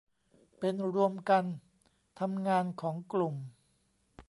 [0.59, 1.45] เป็นรวมกัน
[2.19, 3.35] ทำงานของกลุ่ม